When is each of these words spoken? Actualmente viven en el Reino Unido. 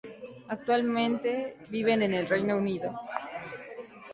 Actualmente 0.47 1.57
viven 1.69 2.01
en 2.01 2.15
el 2.15 2.27
Reino 2.27 2.57
Unido. 2.57 2.91